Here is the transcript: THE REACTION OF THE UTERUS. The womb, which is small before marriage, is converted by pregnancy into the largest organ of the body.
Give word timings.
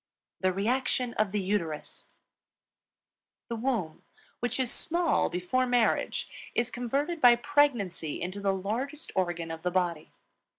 THE 0.39 0.51
REACTION 0.51 1.13
OF 1.13 1.31
THE 1.31 1.39
UTERUS. 1.43 2.07
The 3.49 3.55
womb, 3.55 4.01
which 4.39 4.59
is 4.59 4.71
small 4.71 5.29
before 5.29 5.67
marriage, 5.67 6.27
is 6.55 6.71
converted 6.71 7.21
by 7.21 7.35
pregnancy 7.35 8.19
into 8.19 8.39
the 8.39 8.51
largest 8.51 9.11
organ 9.13 9.51
of 9.51 9.61
the 9.61 9.69
body. 9.69 10.11